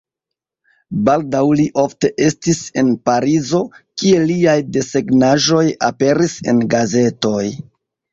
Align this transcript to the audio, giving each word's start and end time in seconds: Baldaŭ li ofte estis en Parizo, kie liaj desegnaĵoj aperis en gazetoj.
Baldaŭ 1.07 1.41
li 1.57 1.65
ofte 1.81 2.09
estis 2.27 2.61
en 2.81 2.89
Parizo, 3.09 3.61
kie 4.03 4.23
liaj 4.31 4.55
desegnaĵoj 4.79 5.63
aperis 5.89 6.35
en 6.53 6.65
gazetoj. 6.73 7.45